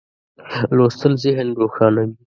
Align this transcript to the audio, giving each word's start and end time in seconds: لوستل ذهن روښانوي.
لوستل 0.75 1.13
ذهن 1.23 1.47
روښانوي. 1.59 2.13